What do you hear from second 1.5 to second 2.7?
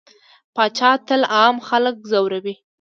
خلک ځوروي.